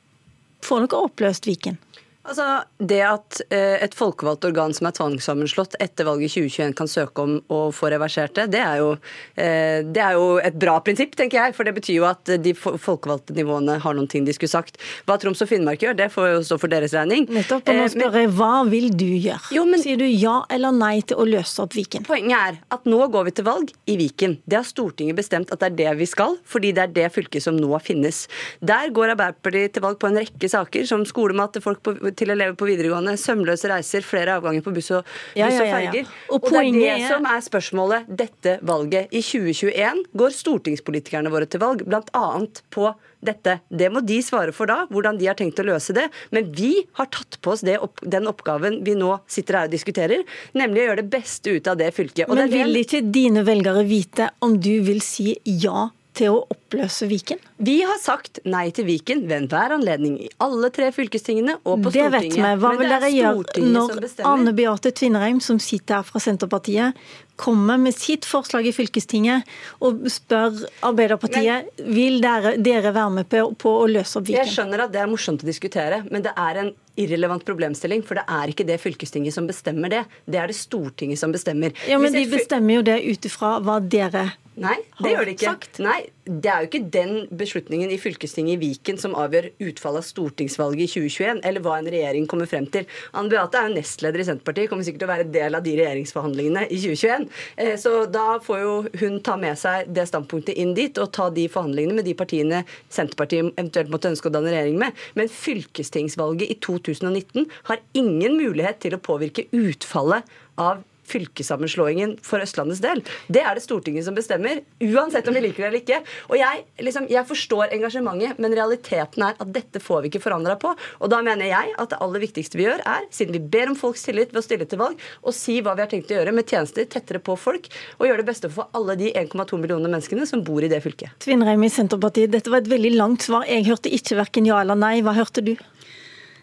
får 0.67 0.89
dere 0.89 1.07
oppløst 1.07 1.47
Viken. 1.47 1.79
Altså, 2.23 2.63
Det 2.79 3.01
at 3.03 3.41
eh, 3.51 3.83
et 3.83 3.95
folkevalgt 3.99 4.45
organ 4.47 4.73
som 4.75 4.87
er 4.87 4.95
tvangssammenslått 4.95 5.75
etter 5.83 6.07
valget 6.07 6.31
i 6.31 6.45
2021 6.47 6.75
kan 6.79 6.91
søke 6.91 7.25
om 7.25 7.35
å 7.51 7.61
få 7.75 7.91
reversert 7.91 8.35
det, 8.39 8.49
det 8.55 8.61
er, 8.63 8.79
jo, 8.79 8.93
eh, 9.35 9.83
det 9.83 10.03
er 10.03 10.19
jo 10.19 10.37
et 10.43 10.55
bra 10.59 10.77
prinsipp, 10.85 11.17
tenker 11.19 11.41
jeg. 11.41 11.57
For 11.57 11.67
det 11.67 11.75
betyr 11.77 11.97
jo 11.99 12.07
at 12.07 12.31
de 12.43 12.55
folkevalgte 12.55 13.35
nivåene 13.35 13.79
har 13.83 13.97
noen 13.99 14.11
ting 14.11 14.27
de 14.27 14.35
skulle 14.37 14.53
sagt. 14.53 14.79
Hva 15.09 15.17
Troms 15.23 15.43
og 15.43 15.51
Finnmark 15.51 15.83
gjør, 15.83 15.97
det 15.99 16.09
får 16.15 16.29
jo 16.31 16.45
stå 16.47 16.61
for 16.63 16.73
deres 16.73 16.95
regning. 16.95 17.27
Nettopp, 17.33 17.67
og 17.67 17.81
nå 17.81 17.87
eh, 17.89 17.93
spør 17.97 18.19
jeg, 18.21 18.31
Hva 18.39 18.53
vil 18.71 18.89
du 18.95 19.09
gjøre? 19.09 19.43
Jo, 19.57 19.67
men, 19.67 19.83
Sier 19.83 19.99
du 19.99 20.07
ja 20.07 20.37
eller 20.53 20.75
nei 20.77 20.95
til 21.03 21.19
å 21.19 21.27
løse 21.27 21.65
opp 21.65 21.75
Viken? 21.75 22.07
Poenget 22.07 22.39
er 22.39 22.61
at 22.77 22.87
nå 22.87 23.01
går 23.11 23.29
vi 23.31 23.35
til 23.41 23.49
valg 23.49 23.75
i 23.91 23.99
Viken. 23.99 24.39
Det 24.47 24.61
har 24.61 24.69
Stortinget 24.69 25.19
bestemt 25.19 25.51
at 25.51 25.63
det 25.63 25.73
er 25.73 25.79
det 25.83 25.99
vi 26.05 26.11
skal, 26.11 26.39
fordi 26.47 26.71
det 26.77 26.87
er 26.87 26.95
det 27.01 27.11
fylket 27.17 27.43
som 27.49 27.59
nå 27.59 27.75
finnes. 27.83 28.25
Der 28.63 28.95
går 28.95 29.17
Arbeiderpartiet 29.17 29.75
til 29.75 29.83
valg 29.85 29.99
på 29.99 30.11
en 30.13 30.23
rekke 30.23 30.51
saker, 30.51 30.87
som 30.87 31.03
skolemat 31.09 31.57
til 31.57 31.67
folk 31.67 31.83
på 31.83 31.97
til 32.19 32.35
elever 32.35 32.57
på 32.59 32.69
videregående, 32.69 33.17
sømløse 33.21 33.71
reiser, 33.73 34.05
flere 34.07 34.39
avganger 34.39 34.65
på 34.65 34.75
buss 34.75 34.91
og, 34.97 35.15
ja, 35.39 35.49
buss 35.49 35.61
og 35.61 35.69
ferger. 35.69 36.03
Ja, 36.03 36.19
og, 36.29 36.37
og, 36.41 36.51
det 36.51 36.65
er 36.65 36.81
det 36.81 37.13
som 37.13 37.31
er 37.31 37.47
spørsmålet 37.47 38.11
dette 38.23 38.59
valget. 38.67 39.13
I 39.13 39.23
2021 39.25 40.05
går 40.19 40.37
stortingspolitikerne 40.37 41.33
våre 41.33 41.49
til 41.51 41.63
valg 41.63 41.87
bl.a. 41.87 42.27
på 42.73 42.93
dette. 43.23 43.59
Det 43.71 43.89
må 43.95 44.03
de 44.05 44.19
svare 44.25 44.55
for 44.55 44.71
da, 44.71 44.83
hvordan 44.91 45.19
de 45.21 45.31
har 45.31 45.39
tenkt 45.39 45.61
å 45.63 45.67
løse 45.67 45.95
det. 45.97 46.09
Men 46.35 46.51
vi 46.57 46.75
har 46.99 47.11
tatt 47.15 47.39
på 47.43 47.55
oss 47.55 47.65
opp, 47.79 48.03
den 48.03 48.29
oppgaven 48.31 48.81
vi 48.87 48.97
nå 48.99 49.15
sitter 49.31 49.61
her 49.61 49.71
og 49.71 49.75
diskuterer, 49.77 50.27
nemlig 50.59 50.83
å 50.83 50.89
gjøre 50.91 51.03
det 51.05 51.13
beste 51.15 51.57
ut 51.57 51.71
av 51.71 51.79
det 51.81 51.93
fylket. 51.95 52.29
Og 52.29 52.37
Men 52.37 52.51
det 52.51 52.59
vil 52.59 52.83
ikke 52.83 53.03
dine 53.15 53.47
velgere 53.47 53.87
vite 53.87 54.33
om 54.43 54.59
du 54.61 54.75
vil 54.87 55.03
si 55.05 55.37
ja 55.63 55.91
til 56.17 56.35
å 56.35 56.43
oppløse 56.53 57.07
Viken? 57.11 57.41
Vi 57.63 57.79
har 57.87 57.99
sagt 58.03 58.41
nei 58.49 58.67
til 58.75 58.87
Viken 58.89 59.25
ved 59.29 59.45
enhver 59.45 59.75
anledning 59.77 60.19
i 60.25 60.29
alle 60.45 60.69
tre 60.75 60.91
fylkestingene 60.95 61.59
og 61.63 61.85
på 61.87 61.93
det 61.95 62.05
Stortinget. 62.05 62.37
Det 62.37 62.43
vet 62.43 62.57
vi. 62.57 62.63
Hva 62.63 62.73
vil 62.79 62.93
dere 62.93 63.11
gjøre 63.15 63.67
når 63.73 64.27
Anne 64.29 64.55
Beate 64.57 64.93
Tvinnereim, 64.99 65.41
som 65.45 65.61
sitter 65.63 66.01
her 66.01 66.09
fra 66.09 66.23
Senterpartiet, 66.23 66.99
kommer 67.43 67.81
med 67.81 67.97
sitt 67.97 68.27
forslag 68.29 68.69
i 68.69 68.75
fylkestinget 68.77 69.49
og 69.83 70.05
spør 70.13 70.61
Arbeiderpartiet 70.85 71.73
men, 71.81 71.95
vil 71.97 72.21
dere, 72.23 72.55
dere, 72.61 72.93
være 72.95 73.17
med 73.17 73.31
på, 73.33 73.47
på, 73.59 73.73
å 73.83 73.89
løse 73.91 74.21
opp 74.21 74.29
Viken? 74.29 74.45
Jeg 74.45 74.55
skjønner 74.55 74.85
at 74.85 74.95
det 74.95 75.03
er 75.03 75.11
morsomt 75.11 75.43
å 75.43 75.49
diskutere, 75.49 76.03
men 76.13 76.25
det 76.27 76.35
er 76.37 76.63
en 76.67 76.73
irrelevant 77.01 77.45
problemstilling. 77.49 78.05
For 78.05 78.21
det 78.21 78.27
er 78.29 78.53
ikke 78.53 78.69
det 78.69 78.79
fylkestinget 78.83 79.35
som 79.35 79.49
bestemmer 79.49 79.93
det. 79.93 80.05
Det 80.29 80.39
er 80.43 80.53
det 80.53 80.59
Stortinget 80.59 81.21
som 81.23 81.33
bestemmer. 81.35 81.73
Ja, 81.89 81.99
Men 82.03 82.15
de 82.15 82.27
bestemmer 82.31 82.81
jo 82.81 82.87
det 82.87 83.01
ut 83.09 83.29
ifra 83.29 83.57
hva 83.65 83.81
dere 83.81 84.29
Nei, 84.61 84.75
det 85.01 85.15
gjør 85.15 85.25
det 85.25 85.33
ikke. 85.33 85.53
Sagt. 85.55 85.79
Nei, 85.81 86.01
Det 86.23 86.51
er 86.53 86.63
jo 86.63 86.69
ikke 86.69 86.91
den 86.93 87.15
beslutningen 87.35 87.91
i 87.91 87.97
fylkestinget 87.99 88.59
i 88.59 88.61
Viken 88.61 88.99
som 89.01 89.15
avgjør 89.19 89.49
utfallet 89.65 90.05
av 90.05 90.07
stortingsvalget 90.07 90.85
i 90.85 90.91
2021, 90.93 91.41
eller 91.49 91.65
hva 91.65 91.79
en 91.81 91.89
regjering 91.91 92.29
kommer 92.31 92.47
frem 92.51 92.69
til. 92.71 92.85
Anne 93.17 93.33
Beate 93.33 93.59
er 93.59 93.71
jo 93.71 93.79
nestleder 93.79 94.23
i 94.23 94.27
Senterpartiet, 94.29 94.69
kommer 94.71 94.87
sikkert 94.87 95.03
til 95.03 95.09
å 95.09 95.13
være 95.15 95.27
del 95.33 95.57
av 95.57 95.65
de 95.65 95.73
regjeringsforhandlingene 95.81 96.67
i 96.69 96.79
2021. 96.85 97.27
Eh, 97.65 97.73
så 97.81 97.95
da 98.13 98.27
får 98.45 98.63
jo 98.63 98.77
hun 99.01 99.19
ta 99.25 99.39
med 99.41 99.59
seg 99.59 99.91
det 99.97 100.07
standpunktet 100.13 100.61
inn 100.61 100.77
dit, 100.79 101.01
og 101.01 101.11
ta 101.17 101.31
de 101.33 101.49
forhandlingene 101.51 102.03
med 102.03 102.11
de 102.11 102.17
partiene 102.19 102.63
Senterpartiet 102.93 103.55
eventuelt 103.57 103.91
måtte 103.91 104.13
ønske 104.13 104.29
å 104.29 104.37
danne 104.37 104.53
regjering 104.53 104.79
med. 104.85 105.03
Men 105.19 105.33
fylkestingsvalget 105.33 106.53
i 106.53 106.61
2019 106.61 107.49
har 107.73 107.83
ingen 107.99 108.37
mulighet 108.37 108.85
til 108.85 108.95
å 108.95 109.03
påvirke 109.03 109.49
utfallet 109.57 110.29
av 110.61 110.85
fylkessammenslåingen 111.09 112.17
for 112.25 112.43
Østlandets 112.43 112.83
del. 112.83 113.03
Det 113.33 113.43
er 113.43 113.57
det 113.57 113.65
Stortinget 113.65 114.07
som 114.07 114.17
bestemmer, 114.17 114.63
uansett 114.83 115.29
om 115.29 115.37
vi 115.37 115.45
liker 115.45 115.65
det 115.65 115.69
eller 115.69 115.83
ikke. 115.83 116.01
Og 116.31 116.37
jeg, 116.39 116.65
liksom, 116.87 117.09
jeg 117.13 117.29
forstår 117.29 117.75
engasjementet, 117.77 118.39
men 118.43 118.57
realiteten 118.57 119.27
er 119.27 119.37
at 119.37 119.53
dette 119.55 119.83
får 119.83 120.05
vi 120.05 120.13
ikke 120.13 120.23
forandra 120.25 120.57
på. 120.61 120.75
Og 121.01 121.13
da 121.13 121.23
mener 121.25 121.51
jeg 121.51 121.75
at 121.79 121.93
det 121.93 122.01
aller 122.05 122.23
viktigste 122.23 122.61
vi 122.61 122.67
gjør, 122.69 122.85
er, 122.89 123.09
siden 123.15 123.37
vi 123.37 123.43
ber 123.55 123.73
om 123.73 123.79
folks 123.79 124.07
tillit 124.07 124.33
ved 124.33 124.43
å 124.43 124.47
stille 124.47 124.69
til 124.69 124.81
valg, 124.83 125.01
å 125.23 125.35
si 125.35 125.59
hva 125.63 125.77
vi 125.77 125.85
har 125.85 125.91
tenkt 125.93 126.13
å 126.13 126.19
gjøre 126.19 126.35
med 126.37 126.49
tjenester 126.49 126.89
tettere 126.89 127.23
på 127.23 127.37
folk, 127.41 127.69
og 127.99 128.09
gjøre 128.09 128.23
det 128.23 128.31
beste 128.31 128.51
for 128.53 128.71
alle 128.77 128.97
de 129.01 129.13
1,2 129.19 129.61
millioner 129.61 129.91
menneskene 129.93 130.27
som 130.29 130.45
bor 130.47 130.65
i 130.65 130.71
det 130.73 130.83
fylket. 130.85 131.15
Tvinnreim 131.23 131.63
i 131.67 131.73
Senterpartiet, 131.73 132.33
dette 132.33 132.53
var 132.53 132.63
et 132.63 132.71
veldig 132.73 132.95
langt 132.97 133.27
svar. 133.27 133.47
Jeg 133.49 133.67
hørte 133.69 133.93
ikke 133.93 134.19
verken 134.21 134.49
ja 134.49 134.61
eller 134.63 134.79
nei. 134.79 134.99
Hva 135.05 135.17
hørte 135.17 135.45
du? 135.45 135.57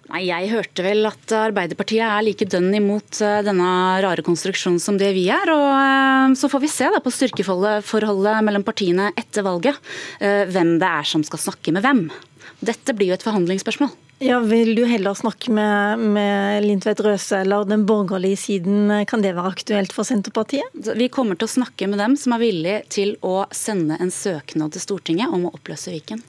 Nei, 0.10 0.24
Jeg 0.25 0.50
hørte 0.50 0.84
vel 0.86 1.06
at 1.06 1.34
Arbeiderpartiet 1.38 2.01
er 2.01 2.24
like 2.25 2.48
dønn 2.50 2.72
imot 2.74 3.20
eh, 3.22 3.42
denne 3.46 3.70
rare 4.01 4.25
konstruksjonen 4.25 4.82
som 4.82 4.98
det 4.98 5.12
vi 5.13 5.28
er. 5.30 5.51
og 5.54 5.68
eh, 5.70 6.36
Så 6.39 6.50
får 6.50 6.63
vi 6.66 6.72
se 6.74 6.89
da 6.89 7.01
på 7.04 7.13
styrkeforholdet 7.13 8.42
mellom 8.46 8.66
partiene 8.66 9.12
etter 9.20 9.46
valget 9.46 9.78
eh, 10.18 10.48
hvem 10.50 10.78
det 10.82 10.89
er 10.89 11.10
som 11.10 11.25
skal 11.25 11.44
snakke 11.46 11.75
med 11.75 11.86
hvem. 11.86 12.08
Dette 12.66 12.96
blir 12.98 13.12
jo 13.12 13.20
et 13.20 13.25
forhandlingsspørsmål. 13.25 13.92
Ja, 14.20 14.42
Vil 14.44 14.74
du 14.75 14.82
heller 14.89 15.16
snakke 15.16 15.54
med, 15.56 16.01
med 16.18 16.66
Lindtvedt 16.66 17.00
Røse 17.06 17.38
eller 17.46 17.70
den 17.70 17.86
borgerlige 17.88 18.42
siden? 18.42 18.92
Kan 19.08 19.24
det 19.24 19.32
være 19.38 19.54
aktuelt 19.54 19.94
for 19.96 20.08
Senterpartiet? 20.10 20.74
Vi 20.75 21.08
kommer 21.13 21.39
til 21.39 21.48
å 21.48 21.54
snakke 21.54 21.88
med 21.88 22.01
dem 22.01 22.18
som 22.20 22.36
er 22.36 22.44
villige 22.44 22.82
til 22.98 23.13
å 23.24 23.46
sende 23.56 23.96
en 24.01 24.12
søknad 24.12 24.75
til 24.75 24.84
Stortinget 24.84 25.32
om 25.32 25.48
å 25.48 25.54
oppløse 25.56 25.94
Viken. 25.94 26.25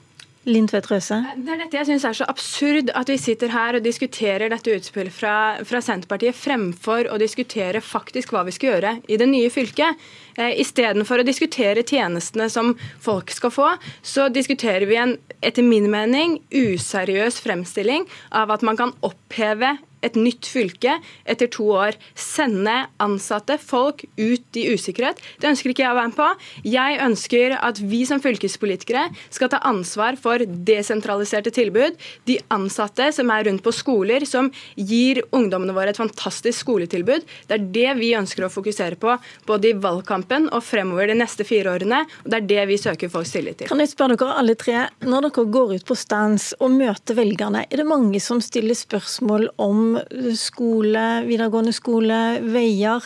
Lindtvedt 0.49 0.87
Røse? 0.89 1.19
Det 1.37 1.53
er 1.53 1.59
dette 1.61 1.77
jeg 1.77 1.87
syns 1.91 2.05
er 2.07 2.15
så 2.17 2.25
absurd, 2.31 2.89
at 2.97 3.09
vi 3.11 3.17
sitter 3.21 3.51
her 3.53 3.77
og 3.77 3.85
diskuterer 3.85 4.49
dette 4.49 4.73
utspillet 4.73 5.13
fra, 5.13 5.35
fra, 5.67 5.81
Senterpartiet 5.85 6.37
fremfor 6.37 7.09
å 7.13 7.19
diskutere 7.21 7.83
faktisk 7.85 8.33
hva 8.33 8.41
vi 8.47 8.55
skal 8.55 8.71
gjøre 8.71 8.95
i 9.05 9.19
det 9.21 9.27
nye 9.29 9.51
fylket. 9.53 10.01
Eh, 10.37 10.55
Istedenfor 10.63 11.21
å 11.21 11.27
diskutere 11.27 11.85
tjenestene 11.85 12.49
som 12.49 12.73
folk 13.03 13.29
skal 13.33 13.53
få, 13.53 13.69
så 14.01 14.31
diskuterer 14.33 14.87
vi 14.89 14.97
en 14.97 15.15
etter 15.45 15.65
min 15.65 15.89
mening 15.93 16.39
useriøs 16.49 17.37
fremstilling 17.45 18.09
av 18.33 18.53
at 18.53 18.65
man 18.65 18.79
kan 18.79 18.97
oppheve 19.05 19.75
et 20.05 20.17
nytt 20.19 20.47
fylke 20.49 20.97
etter 21.29 21.49
to 21.51 21.67
år. 21.75 21.97
Sende 22.17 22.87
ansatte, 23.01 23.57
folk, 23.61 24.03
ut 24.17 24.59
i 24.59 24.67
usikkerhet. 24.73 25.21
Det 25.41 25.51
ønsker 25.51 25.73
ikke 25.73 25.85
jeg 25.85 25.93
å 25.93 25.97
være 25.97 26.11
med 26.11 26.17
på. 26.17 26.29
Jeg 26.67 26.99
ønsker 27.05 27.55
at 27.59 27.81
vi 27.81 28.03
som 28.09 28.21
fylkespolitikere 28.23 29.07
skal 29.29 29.51
ta 29.53 29.61
ansvar 29.67 30.17
for 30.21 30.41
desentraliserte 30.41 31.53
tilbud. 31.55 31.97
De 32.29 32.39
ansatte 32.53 33.11
som 33.15 33.31
er 33.33 33.47
rundt 33.47 33.63
på 33.65 33.73
skoler, 33.75 34.25
som 34.29 34.51
gir 34.75 35.23
ungdommene 35.35 35.75
våre 35.75 35.93
et 35.93 36.01
fantastisk 36.01 36.65
skoletilbud. 36.65 37.27
Det 37.49 37.57
er 37.57 37.67
det 37.77 37.97
vi 38.01 38.13
ønsker 38.17 38.47
å 38.47 38.51
fokusere 38.53 38.99
på, 39.01 39.15
både 39.47 39.71
i 39.71 39.77
valgkampen 39.77 40.49
og 40.51 40.63
fremover 40.65 41.11
de 41.11 41.17
neste 41.21 41.45
fire 41.47 41.75
årene. 41.75 42.03
og 42.23 42.31
Det 42.31 42.41
er 42.41 42.49
det 42.53 42.67
vi 42.71 42.79
søker 42.81 43.11
folks 43.11 43.33
tillit 43.35 43.61
til. 43.61 43.71
Kan 43.71 43.81
jeg 43.83 43.93
spørre 43.93 44.17
dere 44.19 44.37
alle 44.41 44.55
tre, 44.55 44.87
Når 45.01 45.27
dere 45.27 45.45
går 45.51 45.75
ut 45.75 45.85
på 45.85 45.95
stands 45.97 46.53
og 46.59 46.71
møter 46.71 47.17
velgerne, 47.17 47.65
er 47.69 47.81
det 47.81 47.87
mange 47.87 48.19
som 48.23 48.41
stiller 48.41 48.77
spørsmål 48.77 49.49
om 49.61 49.90
skole, 50.37 51.05
videregående 51.27 51.73
skole, 51.75 52.21
veier? 52.53 53.05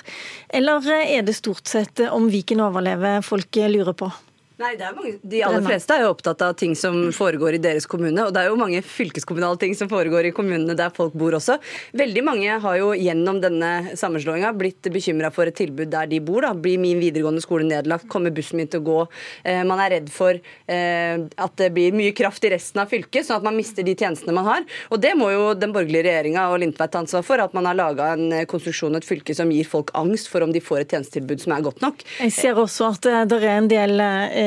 Eller 0.49 0.91
er 1.05 1.25
det 1.25 1.37
stort 1.37 1.67
sett 1.69 2.03
om 2.09 2.29
Viken 2.31 2.63
overlever 2.65 3.25
folk 3.25 3.61
lurer 3.71 3.97
på? 3.97 4.11
Nei, 4.55 4.75
det 4.79 4.85
er 4.87 4.93
mange, 4.95 5.17
De 5.19 5.41
aller 5.43 5.63
fleste 5.65 5.95
er 5.97 6.05
jo 6.05 6.11
opptatt 6.13 6.41
av 6.45 6.53
ting 6.59 6.75
som 6.79 6.95
foregår 7.15 7.57
i 7.57 7.61
deres 7.63 7.87
kommune. 7.91 8.23
Og 8.23 8.31
det 8.35 8.43
er 8.43 8.51
jo 8.51 8.59
mange 8.59 8.79
fylkeskommunale 8.85 9.59
ting 9.59 9.73
som 9.75 9.89
foregår 9.91 10.29
i 10.29 10.33
kommunene 10.35 10.77
der 10.79 10.93
folk 10.95 11.15
bor 11.17 11.35
også. 11.35 11.57
Veldig 11.97 12.23
mange 12.23 12.55
har 12.63 12.77
jo 12.79 12.93
gjennom 12.95 13.41
denne 13.43 13.97
sammenslåinga 13.99 14.53
blitt 14.55 14.87
bekymra 14.93 15.31
for 15.35 15.51
et 15.51 15.57
tilbud 15.59 15.91
der 15.91 16.07
de 16.11 16.21
bor. 16.23 16.45
da. 16.45 16.53
Blir 16.55 16.79
min 16.79 17.01
videregående 17.01 17.43
skole 17.43 17.67
nedlagt? 17.67 18.07
Kommer 18.11 18.31
bussen 18.35 18.61
min 18.61 18.71
til 18.71 18.83
å 18.83 18.85
gå? 18.87 19.01
Eh, 19.43 19.63
man 19.67 19.81
er 19.83 19.97
redd 19.97 20.07
for 20.13 20.39
eh, 20.39 21.17
at 21.19 21.57
det 21.59 21.69
blir 21.75 21.97
mye 21.97 22.15
kraft 22.15 22.47
i 22.47 22.53
resten 22.55 22.79
av 22.79 22.93
fylket, 22.93 23.27
sånn 23.27 23.41
at 23.41 23.47
man 23.49 23.59
mister 23.59 23.83
de 23.83 23.97
tjenestene 23.97 24.35
man 24.35 24.47
har. 24.47 24.63
Og 24.87 25.03
det 25.03 25.15
må 25.19 25.33
jo 25.33 25.51
den 25.57 25.75
borgerlige 25.75 26.07
regjeringa 26.07 26.47
og 26.53 26.61
Lindtveit 26.63 26.95
ta 26.95 27.03
ansvar 27.03 27.27
for, 27.27 27.43
at 27.43 27.57
man 27.57 27.67
har 27.67 27.75
laga 27.75 28.13
en 28.15 28.31
eh, 28.31 28.47
konstruksjon 28.47 28.95
et 28.95 29.07
fylke 29.07 29.35
som 29.35 29.51
gir 29.51 29.67
folk 29.67 29.91
angst 29.99 30.31
for 30.31 30.47
om 30.47 30.55
de 30.55 30.63
får 30.63 30.85
et 30.85 30.95
tjenestetilbud 30.95 31.43
som 31.43 31.57
er 31.57 31.67
godt 31.67 31.83
nok. 31.83 32.07
Jeg 32.23 32.37
ser 32.39 32.63
også 32.63 32.93
at 32.95 33.11
det 33.27 33.43
er 33.43 33.51
en 33.57 33.71
del 33.71 33.99
Eh, 34.05 34.44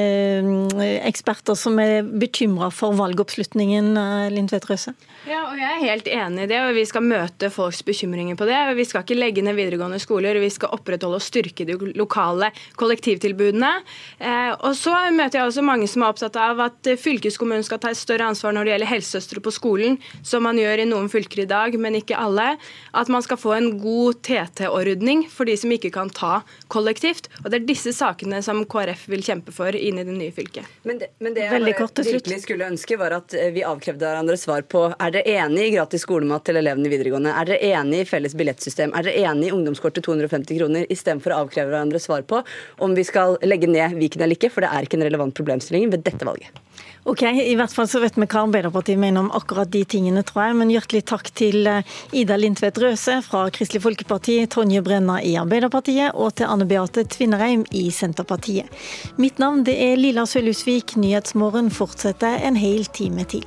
eksperter 1.09 1.57
som 1.59 1.78
er 1.83 2.02
bekymra 2.02 2.71
for 2.75 2.97
valgoppslutningen, 2.99 3.97
eh, 3.97 4.31
Lindtvedt 4.33 4.69
Røse? 4.71 4.95
Ja, 5.26 5.45
og 5.50 5.59
Jeg 5.59 5.69
er 5.69 5.90
helt 5.90 6.07
enig 6.07 6.43
i 6.45 6.47
det, 6.47 6.59
og 6.62 6.75
vi 6.75 6.85
skal 6.87 7.02
møte 7.02 7.50
folks 7.50 7.83
bekymringer 7.83 8.37
på 8.37 8.47
det. 8.47 8.76
Vi 8.76 8.85
skal 8.85 9.02
ikke 9.02 9.19
legge 9.19 9.43
ned 9.43 9.57
videregående 9.57 9.99
skoler, 10.00 10.38
vi 10.40 10.50
skal 10.50 10.71
opprettholde 10.71 11.19
og 11.19 11.23
styrke 11.23 11.67
de 11.67 11.76
lokale 11.95 12.50
kollektivtilbudene. 12.76 13.83
Eh, 14.21 14.52
og 14.61 14.75
så 14.75 14.95
møter 15.12 15.40
jeg 15.40 15.49
også 15.49 15.64
mange 15.64 15.88
som 15.88 16.02
er 16.02 16.12
opptatt 16.12 16.37
av 16.37 16.61
at 16.61 16.83
fylkeskommunen 16.83 17.64
skal 17.64 17.78
ta 17.78 17.90
et 17.90 17.97
større 17.97 18.28
ansvar 18.28 18.52
når 18.52 18.64
det 18.64 18.73
gjelder 18.73 18.93
helsesøstre 18.93 19.40
på 19.40 19.55
skolen, 19.55 19.99
som 20.23 20.43
man 20.43 20.57
gjør 20.57 20.85
i 20.85 20.88
noen 20.88 21.09
fylker 21.09 21.43
i 21.43 21.49
dag, 21.50 21.75
men 21.78 21.99
ikke 21.99 22.17
alle. 22.17 22.57
At 22.95 23.09
man 23.09 23.23
skal 23.23 23.37
få 23.37 23.57
en 23.57 23.78
god 23.78 24.23
TT-ordning 24.23 25.26
for 25.28 25.45
de 25.45 25.57
som 25.57 25.71
ikke 25.75 25.93
kan 25.95 26.11
ta 26.11 26.43
kollektivt. 26.69 27.28
Og 27.45 27.50
Det 27.50 27.61
er 27.61 27.69
disse 27.69 27.93
sakene 27.93 28.43
som 28.45 28.64
KrF 28.64 29.09
vil 29.09 29.23
kjempe 29.25 29.52
for 29.55 29.75
inn 29.90 30.00
i 30.00 30.07
det 30.09 30.16
nye 30.16 30.35
fylket. 30.35 30.78
Men 30.88 31.02
det, 31.02 31.12
men 31.21 31.37
det 31.37 31.47
jeg 31.49 31.64
virkelig 32.09 32.42
skulle 32.47 32.68
ønske, 32.73 32.99
var 33.00 33.16
at 33.21 33.37
vi 33.54 33.66
avkrevde 33.66 34.09
hverandre 34.09 34.38
svar 34.40 34.64
på 34.68 34.87
er 34.95 35.12
det 35.12 35.18
dere 35.18 35.47
enig 35.47 35.66
i 35.68 35.75
gratis 35.75 36.04
skolemat 36.07 36.45
til 36.47 36.59
elevene 36.61 36.88
i 36.88 36.92
videregående? 36.92 37.35
Er 37.35 37.49
dere 37.49 37.73
enig 37.80 38.02
i 38.02 38.09
felles 38.09 38.37
billettsystem? 38.38 38.95
Er 38.95 39.07
dere 39.07 39.33
enig 39.33 39.50
i 39.50 39.54
ungdomskort 39.54 39.97
til 39.99 40.07
250 40.07 40.61
kroner, 40.61 40.87
istedenfor 40.92 41.35
å 41.35 41.42
avkreve 41.45 41.73
hverandre 41.73 42.00
svar 42.02 42.25
på 42.28 42.42
om 42.85 42.95
vi 42.97 43.07
skal 43.07 43.38
legge 43.47 43.71
ned 43.71 43.99
Viken 43.99 44.25
eller 44.25 44.38
ikke? 44.38 44.52
For 44.54 44.64
det 44.64 44.73
er 44.73 44.87
ikke 44.87 45.00
en 45.00 45.07
relevant 45.09 45.35
problemstilling 45.35 45.90
ved 45.92 46.07
dette 46.07 46.28
valget. 46.28 46.62
Ok, 47.09 47.23
I 47.23 47.54
hvert 47.57 47.73
fall 47.73 47.87
så 47.88 48.02
vet 48.02 48.18
vi 48.18 48.26
hva 48.26 48.42
Arbeiderpartiet 48.45 48.99
mener 49.00 49.23
om 49.23 49.30
akkurat 49.33 49.71
de 49.73 49.80
tingene, 49.88 50.21
tror 50.26 50.42
jeg. 50.45 50.57
Men 50.59 50.73
hjertelig 50.75 51.07
takk 51.09 51.30
til 51.40 51.64
eh, 51.71 51.95
Ida 52.12 52.37
Lindtvedt 52.37 52.80
Røse 52.83 53.14
fra 53.25 53.47
Kristelig 53.54 53.80
Folkeparti, 53.85 54.42
Tonje 54.52 54.83
Brenna 54.85 55.16
i 55.25 55.33
Arbeiderpartiet 55.40 56.12
og 56.12 56.35
til 56.37 56.50
Anne 56.52 56.66
Beate 56.68 57.07
Tvinnereim 57.09 57.64
i 57.73 57.87
Senterpartiet. 57.95 58.68
Mitt 59.16 59.40
navn 59.40 59.64
det 59.64 59.77
er 59.78 59.97
Lilla 59.97 60.26
Sølhusvik. 60.26 60.97
Nyhetsmorgen 60.99 61.70
fortsetter 61.70 62.42
en 62.49 62.56
hel 62.58 62.85
time 62.94 63.25
til. 63.30 63.47